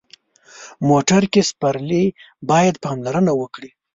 [0.89, 2.05] موټر کې سپرلي
[2.49, 3.71] باید پاملرنه وکړي.